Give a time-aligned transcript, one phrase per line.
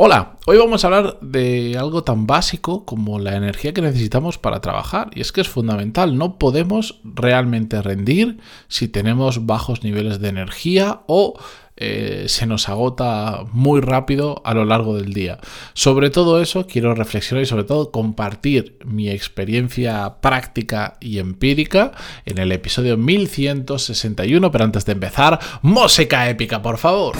[0.00, 4.60] Hola, hoy vamos a hablar de algo tan básico como la energía que necesitamos para
[4.60, 5.10] trabajar.
[5.12, 8.38] Y es que es fundamental, no podemos realmente rendir
[8.68, 11.36] si tenemos bajos niveles de energía o
[11.76, 15.40] eh, se nos agota muy rápido a lo largo del día.
[15.74, 21.90] Sobre todo eso quiero reflexionar y sobre todo compartir mi experiencia práctica y empírica
[22.24, 24.52] en el episodio 1161.
[24.52, 27.16] Pero antes de empezar, música épica, por favor.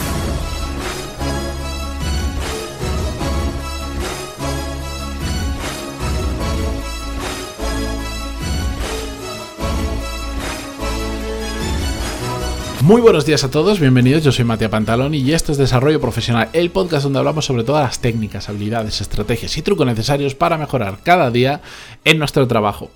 [12.88, 16.48] Muy buenos días a todos, bienvenidos, yo soy Matías Pantalón y esto es Desarrollo Profesional,
[16.54, 21.00] el podcast donde hablamos sobre todas las técnicas, habilidades, estrategias y trucos necesarios para mejorar
[21.02, 21.60] cada día
[22.06, 22.90] en nuestro trabajo.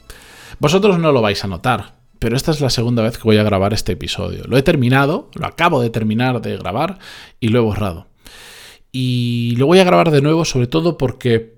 [0.58, 3.42] Vosotros no lo vais a notar, pero esta es la segunda vez que voy a
[3.42, 4.44] grabar este episodio.
[4.46, 6.98] Lo he terminado, lo acabo de terminar de grabar
[7.38, 8.06] y lo he borrado.
[8.92, 11.56] Y lo voy a grabar de nuevo sobre todo porque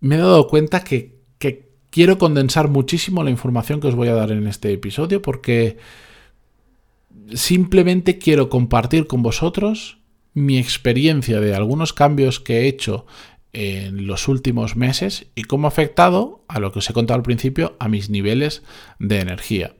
[0.00, 4.14] me he dado cuenta que, que quiero condensar muchísimo la información que os voy a
[4.14, 5.76] dar en este episodio porque
[7.34, 9.98] simplemente quiero compartir con vosotros
[10.34, 13.06] mi experiencia de algunos cambios que he hecho
[13.52, 17.22] en los últimos meses y cómo ha afectado a lo que os he contado al
[17.22, 18.62] principio a mis niveles
[18.98, 19.74] de energía.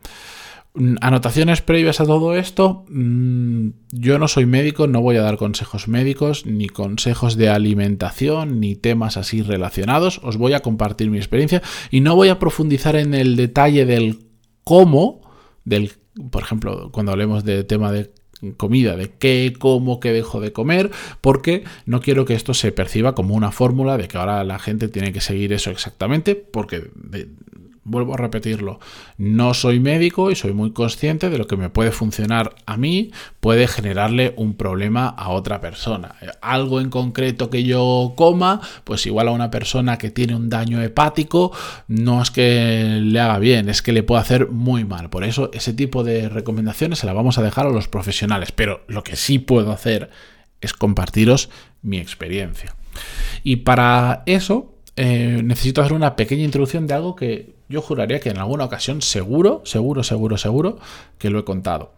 [0.75, 5.37] Mm, anotaciones previas a todo esto, mm, yo no soy médico, no voy a dar
[5.37, 11.19] consejos médicos, ni consejos de alimentación, ni temas así relacionados, os voy a compartir mi
[11.19, 14.21] experiencia y no voy a profundizar en el detalle del
[14.65, 15.23] cómo,
[15.65, 15.93] del
[16.31, 18.11] por ejemplo, cuando hablemos de tema de
[18.57, 23.15] comida, de qué como, qué dejo de comer, porque no quiero que esto se perciba
[23.15, 26.91] como una fórmula de que ahora la gente tiene que seguir eso exactamente, porque
[27.85, 28.81] vuelvo a repetirlo,
[29.17, 33.13] no soy médico y soy muy consciente de lo que me puede funcionar a mí,
[33.41, 36.15] puede generarle un problema a otra persona.
[36.41, 40.83] Algo en concreto que yo coma, pues igual a una persona que tiene un daño
[40.83, 41.53] hepático,
[41.87, 45.11] no es que le haga bien, es que le puede hacer muy mal.
[45.11, 48.83] Por eso ese tipo de recomendaciones se las vamos a dejar a los profesionales, pero
[48.89, 50.11] lo que sí puedo hacer
[50.61, 51.51] es compartiros
[51.83, 52.75] mi experiencia.
[53.43, 58.31] Y para eso eh, necesito hacer una pequeña introducción de algo que yo juraría que
[58.31, 60.79] en alguna ocasión seguro, seguro, seguro, seguro
[61.19, 61.95] que lo he contado.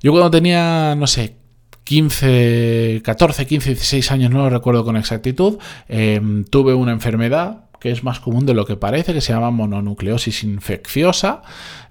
[0.00, 1.36] Yo cuando tenía, no sé,
[1.84, 7.90] 15, 14, 15, 16 años, no lo recuerdo con exactitud, em, tuve una enfermedad que
[7.90, 11.42] es más común de lo que parece, que se llama mononucleosis infecciosa,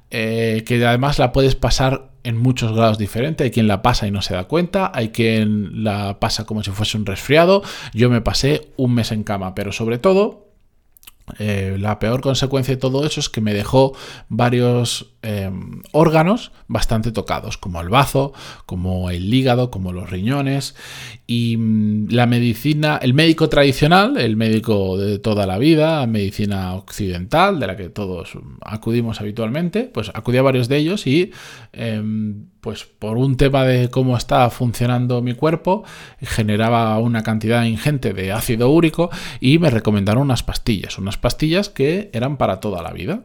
[0.09, 3.45] eh, que además la puedes pasar en muchos grados diferentes.
[3.45, 6.71] Hay quien la pasa y no se da cuenta, hay quien la pasa como si
[6.71, 7.61] fuese un resfriado.
[7.93, 10.52] Yo me pasé un mes en cama, pero sobre todo
[11.39, 13.93] eh, la peor consecuencia de todo eso es que me dejó
[14.29, 18.33] varios em, órganos bastante tocados, como el bazo,
[18.65, 20.75] como el hígado, como los riñones.
[21.25, 27.59] Y mm, la medicina, el médico tradicional, el médico de toda la vida, medicina occidental,
[27.59, 31.31] de la que todos acudimos habitualmente, pues acudí a varios de ellos y
[31.71, 35.83] em, pues por un tema de cómo está funcionando mi cuerpo,
[36.21, 39.09] generaba una cantidad ingente de ácido úrico
[39.39, 43.23] y me recomendaron unas pastillas, unas pastillas que eran para toda la vida.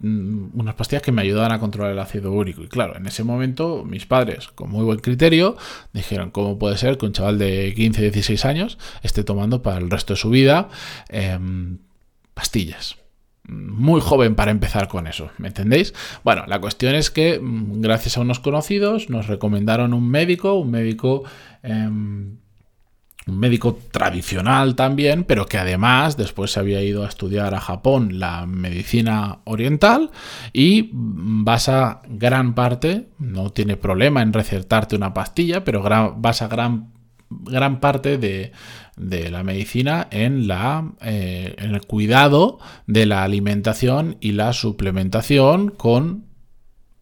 [0.00, 2.62] Mm, unas pastillas que me ayudaban a controlar el ácido úrico.
[2.62, 5.56] Y claro, en ese momento mis padres, con muy buen criterio,
[5.92, 9.90] dijeron, ¿cómo puede ser que un chaval de 15, 16 años esté tomando para el
[9.90, 10.68] resto de su vida
[11.08, 11.78] em,
[12.34, 12.96] pastillas?
[13.48, 15.92] muy joven para empezar con eso, ¿me entendéis?
[16.22, 20.70] Bueno, la cuestión es que mm, gracias a unos conocidos nos recomendaron un médico, un
[20.70, 21.24] médico...
[21.62, 22.38] Em,
[23.26, 28.18] un médico tradicional también, pero que además después se había ido a estudiar a Japón
[28.18, 30.10] la medicina oriental
[30.52, 35.82] y basa gran parte, no tiene problema en recetarte una pastilla, pero
[36.16, 37.00] basa gran
[37.30, 38.52] gran parte de,
[39.30, 46.29] la medicina en, la, eh, en el cuidado de la alimentación y la suplementación con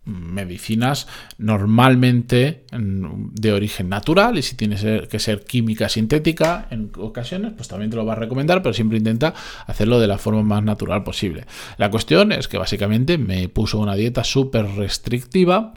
[0.08, 4.76] medicinas normalmente de origen natural y si tiene
[5.08, 8.98] que ser química sintética en ocasiones, pues también te lo va a recomendar, pero siempre
[8.98, 9.34] intenta
[9.66, 11.44] hacerlo de la forma más natural posible.
[11.76, 15.72] La cuestión es que básicamente me puso una dieta súper restrictiva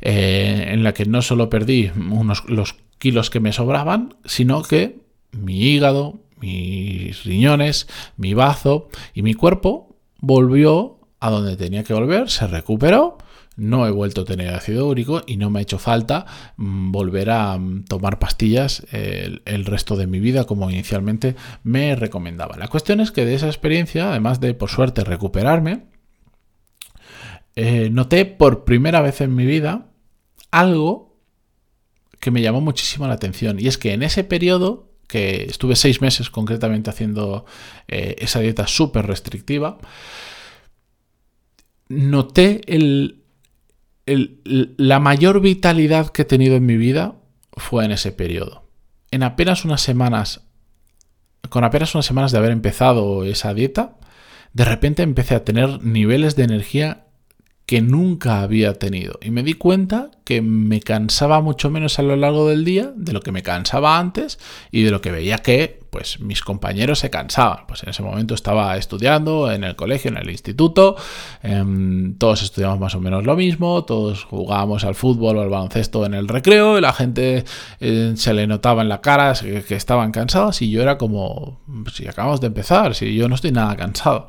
[0.00, 5.00] eh, en la que no solo perdí unos, los kilos que me sobraban, sino que
[5.32, 12.28] mi hígado, mis riñones, mi bazo y mi cuerpo volvió a donde tenía que volver,
[12.28, 13.16] se recuperó,
[13.56, 16.26] no he vuelto a tener ácido úrico y no me ha hecho falta
[16.56, 22.56] mm, volver a mm, tomar pastillas el, resto de mi vida como inicialmente me recomendaba.
[22.56, 25.84] La cuestión es que de esa experiencia, además de por suerte recuperarme,
[27.54, 29.90] eh, noté por primera vez en mi vida
[30.50, 31.18] algo
[32.20, 33.58] que me llamó muchísimo la atención.
[33.60, 37.44] Y es que en ese periodo que estuve seis meses concretamente haciendo
[37.88, 39.78] eh, esa dieta súper restrictiva,
[41.88, 42.62] noté
[44.06, 47.14] la mayor vitalidad que he tenido en mi vida
[47.52, 48.68] fue en ese periodo.
[49.10, 50.42] En apenas unas semanas,
[51.48, 53.96] con apenas unas semanas de haber empezado esa dieta,
[54.52, 57.06] de repente empecé a tener niveles de energía
[57.66, 59.18] que nunca había tenido.
[59.22, 63.12] Y me di cuenta que me cansaba mucho menos a lo largo del día de
[63.12, 64.38] lo que me cansaba antes
[64.70, 67.66] y de lo que veía que pues mis compañeros se cansaban.
[67.68, 70.96] Pues en ese momento estaba estudiando en el colegio, en el instituto,
[71.42, 76.06] em, todos estudiamos más o menos lo mismo, todos jugábamos al fútbol o al baloncesto
[76.06, 77.44] en el recreo, y la gente
[77.78, 81.60] eh, se le notaba en la cara que, estaban cansados y yo era como,
[81.92, 84.28] si acabamos de empezar, si yo no estoy nada cansado.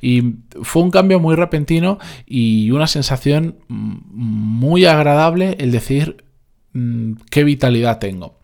[0.00, 6.24] Y fue un cambio muy repentino y una sensación muy agradable el decir
[6.72, 8.40] mm, qué vitalidad tengo.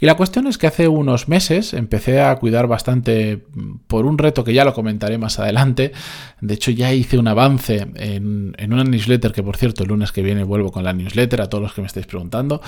[0.00, 4.18] Y la cuestión es que hace unos meses empecé a cuidar bastante mm, por un
[4.18, 5.92] reto que ya lo comentaré más adelante.
[6.40, 10.22] De hecho, ya hice un avance en, una newsletter, que por cierto, el lunes que
[10.22, 12.60] viene vuelvo con la newsletter a todos los que me estáis preguntando.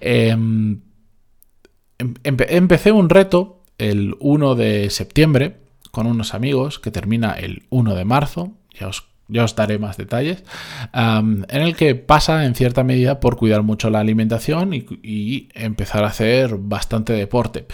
[0.00, 0.80] Em,
[1.98, 5.58] em, empecé un reto el 1 de septiembre
[5.90, 8.52] con unos amigos que termina el 1 de marzo.
[8.78, 10.44] Ya os ya os daré más detalles,
[10.92, 16.08] en el que pasa en cierta medida por cuidar mucho la alimentación y, empezar a
[16.08, 17.66] hacer bastante deporte.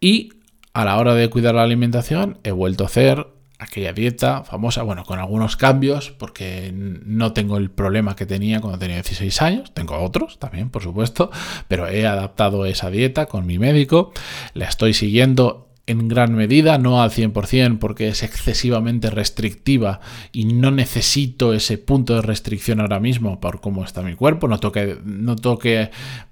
[0.00, 0.32] Y
[0.74, 3.26] a la hora de cuidar la alimentación he vuelto a hacer
[3.58, 8.78] aquella dieta famosa, bueno, con algunos cambios, porque no tengo el problema que tenía cuando
[8.78, 11.30] tenía 16 años, tengo otros también, por supuesto,
[11.68, 14.12] pero he adaptado esa dieta con mi médico,
[14.54, 20.00] la estoy siguiendo en gran medida, no al 100% porque es excesivamente restrictiva
[20.30, 24.60] y no necesito ese punto de restricción ahora mismo por cómo está mi cuerpo, no
[24.60, 25.34] tengo que, no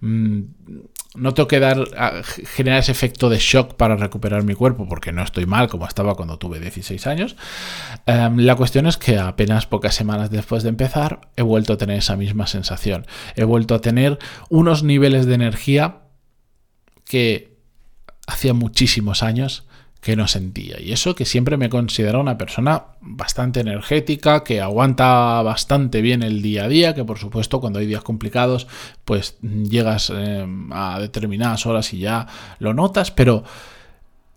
[0.00, 0.42] mm,
[1.16, 1.84] no tengo que dar,
[2.54, 6.14] generar ese efecto de shock para recuperar mi cuerpo porque no estoy mal como estaba
[6.14, 7.36] cuando tuve 16 años.
[8.06, 11.98] Em, la cuestión es que apenas pocas semanas después de empezar he vuelto a tener
[11.98, 13.06] esa misma sensación.
[13.34, 14.20] He vuelto a tener
[14.50, 16.02] unos niveles de energía
[17.04, 17.49] que
[18.30, 19.64] hacía muchísimos años
[20.00, 20.80] que no sentía.
[20.80, 26.40] Y eso que siempre me considero una persona bastante energética, que aguanta bastante bien el
[26.40, 28.66] día a día, que por supuesto cuando hay días complicados,
[29.04, 32.26] pues llegas eh, a determinadas horas y ya
[32.60, 33.44] lo notas, pero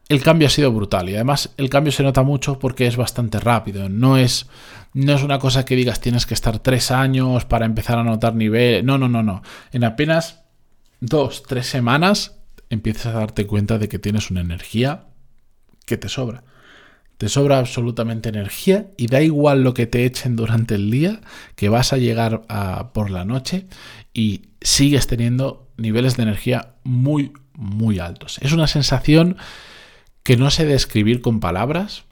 [0.09, 3.39] el cambio ha sido brutal y además el cambio se nota mucho porque es bastante
[3.39, 3.87] rápido.
[3.87, 4.47] No es,
[4.93, 8.35] no es una cosa que digas tienes que estar tres años para empezar a notar
[8.35, 8.85] nivel.
[8.85, 9.43] No, no, no, no.
[9.71, 10.43] En apenas
[10.99, 12.42] dos, tres semanas
[12.73, 15.07] empiezas a darte cuenta de que tienes una energía
[15.85, 16.43] que te sobra.
[17.17, 21.21] Te sobra absolutamente energía y da igual lo que te echen durante el día,
[21.55, 23.67] que vas a llegar a, por la noche
[24.13, 28.39] y sigues teniendo niveles de energía muy, muy altos.
[28.41, 29.37] Es una sensación
[30.23, 32.03] que no sé describir con palabras,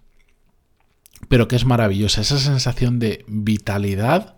[1.27, 2.21] pero que es maravillosa.
[2.21, 4.35] Esa sensación de vitalidad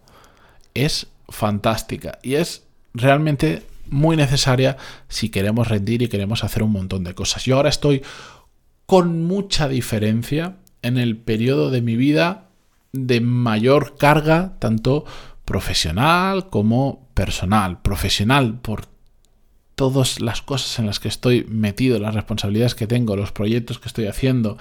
[0.73, 4.77] es fantástica y es realmente muy necesaria
[5.07, 7.43] si queremos rendir y queremos hacer un montón de cosas.
[7.45, 8.03] Yo ahora estoy
[8.85, 12.49] con mucha diferencia en el periodo de mi vida
[12.91, 15.05] de mayor carga, tanto
[15.45, 17.81] profesional como personal.
[17.81, 18.92] Profesional por
[19.83, 23.89] todas las cosas en las que estoy metido, las responsabilidades que tengo, los proyectos que
[23.89, 24.57] estoy haciendo,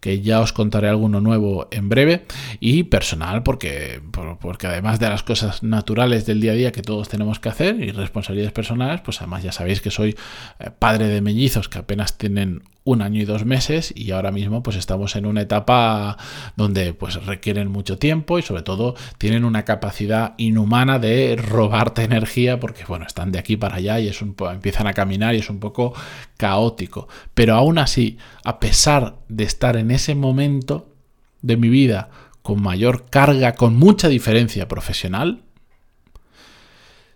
[0.00, 2.24] que ya os contaré alguno nuevo en breve,
[2.60, 4.00] y personal, porque,
[4.40, 7.78] porque además de las cosas naturales del día a día que todos tenemos que hacer
[7.78, 10.16] y responsabilidades personales, pues además ya sabéis que soy
[10.60, 14.62] eh, padre de mellizos que apenas tienen un año y dos meses y ahora mismo
[14.62, 16.18] pues estamos en una etapa
[16.54, 22.60] donde pues requieren mucho tiempo y sobre todo tienen una capacidad inhumana de robarte energía
[22.60, 25.48] porque bueno están de aquí para allá y es un, empiezan a caminar y es
[25.48, 25.94] un poco
[26.36, 27.08] caótico.
[27.32, 30.92] Pero aún así a pesar de estar en ese momento
[31.40, 32.10] de mi vida
[32.42, 35.42] con mayor carga con mucha diferencia profesional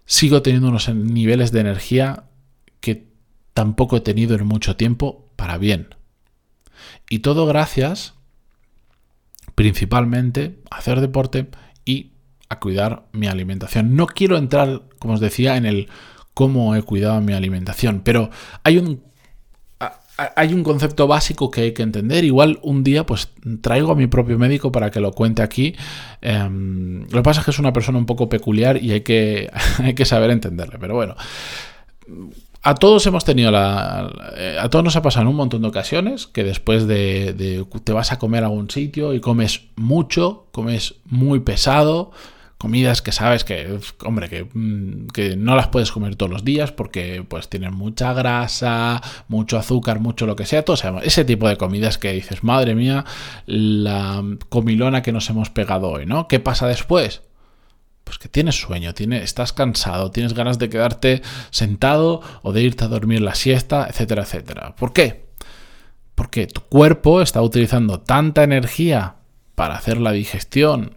[0.07, 2.25] sigo teniendo unos niveles de energía
[2.81, 3.09] que
[3.53, 5.95] tampoco he tenido en mucho tiempo para bien.
[7.09, 8.15] Y todo gracias
[9.55, 11.49] principalmente a hacer deporte
[11.85, 12.11] y
[12.49, 13.95] a cuidar mi alimentación.
[13.95, 15.89] No quiero entrar, como os decía, en el
[16.35, 18.31] cómo he cuidado mi alimentación, pero
[18.65, 19.07] hay un
[20.35, 22.25] hay un concepto básico que hay que entender.
[22.25, 23.29] Igual un día pues
[23.61, 25.77] traigo a mi propio médico para que lo cuente aquí.
[26.21, 29.49] Em, lo que pasa es que es una persona un poco peculiar y hay que,
[29.79, 30.79] hay que saber entenderle.
[30.81, 31.15] Pero bueno,
[32.63, 34.11] a todos hemos tenido la.
[34.37, 37.93] Eh, a todos nos ha pasado en un montón de ocasiones que después de, te
[37.93, 42.11] vas a comer a algún sitio y comes mucho, comes muy pesado,
[42.59, 46.73] comidas que sabes que, hombre, que, mm, que, no las puedes comer todos los días
[46.73, 51.57] porque pues tienen mucha grasa, mucho azúcar, mucho lo que sea, todo ese tipo de
[51.57, 53.05] comidas que dices, madre mía,
[53.47, 56.27] la comilona que nos hemos pegado hoy, ¿no?
[56.27, 57.23] ¿Qué pasa después?
[58.09, 62.85] Pues que tienes sueño, tienes, estás cansado, tienes ganas de quedarte sentado o de irte
[62.85, 64.75] a dormir la siesta, etcétera, etcétera.
[64.77, 65.29] ¿Por qué?
[66.15, 69.17] Porque tu cuerpo está utilizando tanta energía
[69.55, 70.97] para hacer la digestión,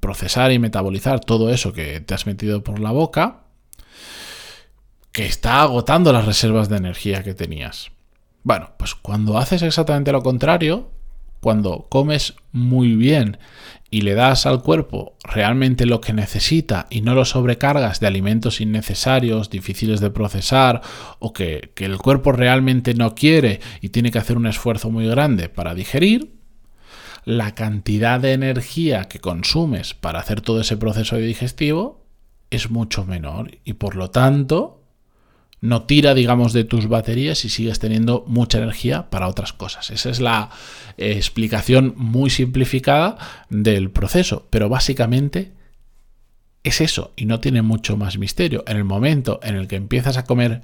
[0.00, 3.44] procesar y metabolizar todo eso que te has metido por la boca,
[5.12, 7.92] que está agotando las reservas de energía que tenías.
[8.42, 10.90] Bueno, pues cuando haces exactamente lo contrario,
[11.44, 13.36] cuando comes muy bien
[13.90, 18.62] y le das al cuerpo realmente lo que necesita y no lo sobrecargas de alimentos
[18.62, 20.80] innecesarios, difíciles de procesar
[21.18, 25.06] o que, que, el cuerpo realmente no quiere y tiene que hacer un esfuerzo muy
[25.06, 26.32] grande para digerir,
[27.26, 32.06] la cantidad de energía que consumes para hacer todo ese proceso digestivo
[32.48, 34.83] es mucho menor y por lo tanto
[35.64, 39.90] no tira, digamos, de tus baterías y sigues teniendo mucha energía para otras cosas.
[39.90, 40.50] Esa es la
[40.98, 43.16] eh, explicación muy simplificada
[43.48, 45.52] del proceso, pero básicamente
[46.64, 48.62] es eso y no tiene mucho más misterio.
[48.66, 50.60] En el momento en el que empiezas a comer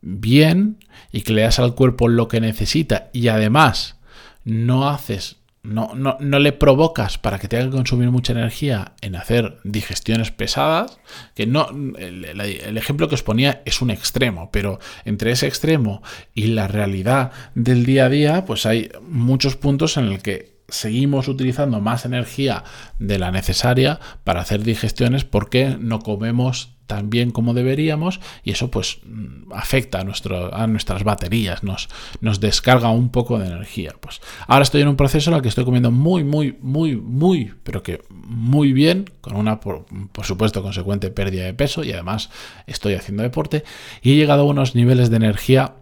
[0.00, 0.78] bien
[1.10, 3.96] y que le das al cuerpo lo que necesita y además
[4.44, 9.16] no haces no, no, no, le provocas para que tenga que consumir mucha energía en
[9.16, 10.98] hacer digestiones pesadas,
[11.34, 11.68] que no,
[11.98, 16.02] el, ejemplo que os ponía es un extremo, pero entre ese extremo
[16.34, 21.28] y la realidad del día a día, pues hay muchos puntos en el que seguimos
[21.28, 22.64] utilizando más energía
[22.98, 28.70] de la necesaria para hacer digestiones porque no comemos tan bien como deberíamos y eso
[28.70, 31.88] pues mm, afecta a, a nuestras baterías, nos,
[32.20, 33.94] nos descarga un poco de energía.
[34.00, 37.52] Pues ahora estoy en un proceso en el que estoy comiendo muy, muy, muy, muy,
[37.62, 42.30] pero que muy bien, con una, por, por supuesto, consecuente pérdida de peso y además
[42.66, 43.64] estoy haciendo deporte
[44.02, 45.74] y he llegado a unos niveles de energía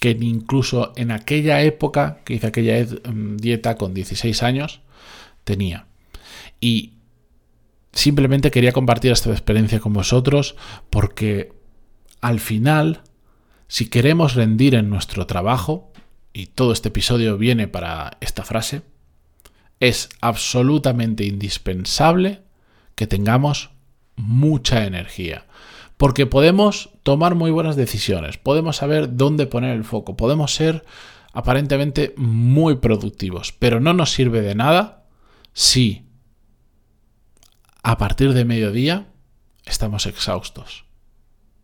[0.00, 4.80] que incluso en aquella época que hice aquella mm, dieta con 16 años
[5.44, 5.86] tenía.
[6.60, 6.94] Y
[7.92, 10.56] simplemente quería compartir esta experiencia con vosotros
[10.90, 11.52] porque
[12.20, 13.02] al final,
[13.68, 15.92] si queremos rendir en nuestro trabajo,
[16.32, 18.82] y todo este episodio viene para esta frase,
[19.80, 22.42] es absolutamente indispensable
[22.94, 23.70] que tengamos
[24.16, 25.46] mucha energía.
[25.96, 30.84] Porque podemos tomar muy buenas decisiones, podemos saber dónde poner el foco, podemos ser
[31.32, 35.04] aparentemente muy productivos, pero no nos sirve de nada
[35.52, 36.06] si
[37.82, 39.06] a partir de mediodía
[39.64, 40.84] estamos exhaustos.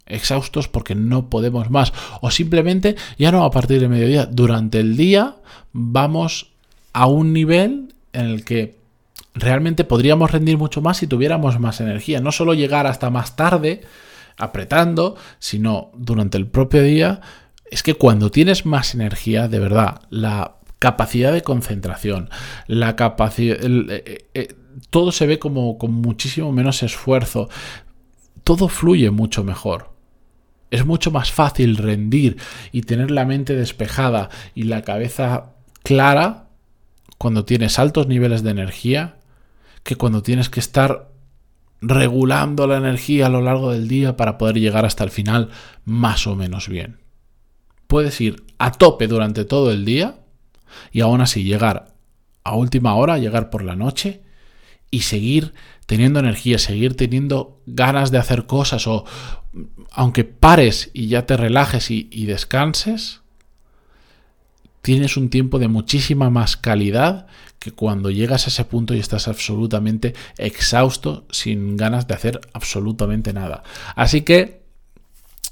[0.06, 1.92] Exhaustos porque no podemos más.
[2.20, 5.36] O simplemente, ya no a partir de mediodía, durante el día
[5.72, 6.52] vamos
[6.92, 8.78] a un nivel en el que
[9.34, 12.20] realmente podríamos rendir mucho más si tuviéramos más energía.
[12.20, 13.82] No solo llegar hasta más tarde
[14.38, 17.20] apretando, sino durante el propio día.
[17.70, 22.30] Es que cuando tienes más energía, de verdad, la capacidad de concentración,
[22.66, 23.58] la capacidad...
[24.90, 27.48] todo se ve como con muchísimo menos esfuerzo.
[28.44, 29.92] Todo fluye mucho mejor.
[30.70, 32.36] Es mucho más fácil rendir
[32.72, 36.48] y tener la mente despejada y la cabeza clara
[37.16, 39.16] cuando tienes altos niveles de energía
[39.82, 41.10] que cuando tienes que estar
[41.80, 45.48] regulando la energía a lo largo del día para poder llegar hasta el final
[45.84, 46.98] más o menos bien.
[47.86, 50.16] Puedes ir a tope durante todo el día
[50.92, 51.94] y aún así llegar
[52.44, 54.22] a última hora, llegar por la noche
[54.90, 55.54] y seguir
[55.86, 59.04] teniendo energía, seguir teniendo ganas de hacer cosas o
[59.90, 63.22] aunque pares y ya te relajes y, descanses,
[64.82, 67.26] tienes un tiempo de muchísima más calidad
[67.58, 73.32] que cuando llegas a ese punto y estás absolutamente exhausto, sin ganas de hacer absolutamente
[73.32, 73.64] nada.
[73.96, 74.57] Así que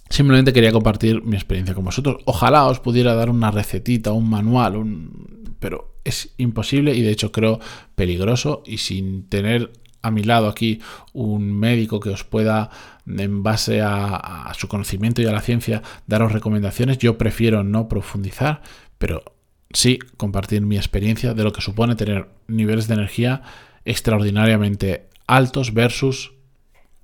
[0.09, 2.23] simplemente quería compartir mi experiencia con vosotros.
[2.25, 5.57] Ojalá os pudiera dar una recetita, un manual, un...
[5.59, 7.61] pero es imposible y de hecho creo
[7.95, 9.73] peligroso y sin tener
[10.07, 10.81] a mi lado aquí
[11.13, 12.71] un médico que os pueda,
[13.07, 18.63] en base a, su conocimiento y a la ciencia, daros recomendaciones, yo prefiero no profundizar,
[18.99, 19.25] pero
[19.73, 23.43] sí compartir mi experiencia de lo que supone tener niveles de energía
[23.85, 26.35] extraordinariamente altos versus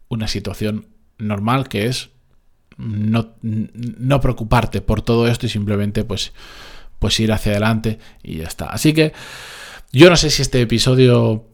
[0.09, 0.87] una situación
[1.18, 2.11] normal que es
[2.78, 6.32] no, no preocuparte por todo esto y simplemente pues
[7.02, 8.66] pues ir hacia adelante y ya está.
[8.66, 9.12] Así que
[9.92, 11.48] yo no sé si este episodio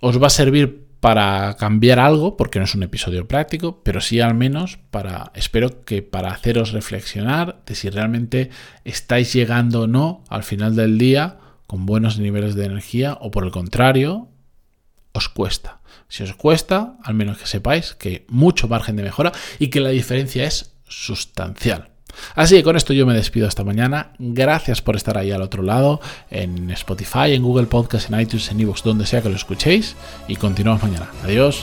[0.00, 4.20] os va a servir para cambiar algo, porque no es un episodio práctico, pero sí
[4.20, 8.50] al menos para, espero que para haceros reflexionar de si realmente
[8.84, 13.44] estáis llegando o no al final del día con buenos niveles de energía o por
[13.44, 14.28] el contrario,
[15.12, 15.78] os cuesta.
[16.08, 19.90] Si os cuesta, al menos que sepáis que mucho margen de mejora y que la
[19.90, 21.90] diferencia es sustancial.
[22.34, 24.12] Así que con esto yo me despido esta mañana.
[24.18, 26.00] Gracias por estar ahí al otro lado,
[26.30, 29.96] en Spotify, en Google Podcast, en iTunes, en iVoox, donde sea que lo escuchéis.
[30.26, 31.08] Y continuamos mañana.
[31.22, 31.62] Adiós.